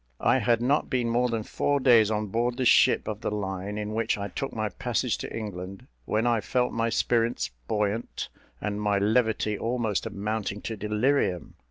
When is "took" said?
4.29-4.51